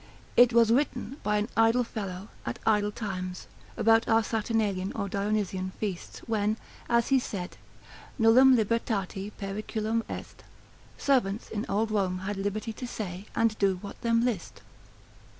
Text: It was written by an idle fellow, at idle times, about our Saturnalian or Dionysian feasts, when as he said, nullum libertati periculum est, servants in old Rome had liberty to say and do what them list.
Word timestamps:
It 0.35 0.51
was 0.51 0.71
written 0.71 1.17
by 1.21 1.37
an 1.37 1.47
idle 1.55 1.83
fellow, 1.83 2.29
at 2.43 2.57
idle 2.65 2.91
times, 2.91 3.45
about 3.77 4.07
our 4.07 4.23
Saturnalian 4.23 4.91
or 4.93 5.07
Dionysian 5.07 5.73
feasts, 5.79 6.21
when 6.25 6.57
as 6.89 7.09
he 7.09 7.19
said, 7.19 7.57
nullum 8.17 8.55
libertati 8.57 9.31
periculum 9.39 10.01
est, 10.09 10.43
servants 10.97 11.49
in 11.51 11.67
old 11.69 11.91
Rome 11.91 12.17
had 12.25 12.35
liberty 12.37 12.73
to 12.73 12.87
say 12.87 13.27
and 13.35 13.55
do 13.59 13.75
what 13.83 14.01
them 14.01 14.25
list. 14.25 14.63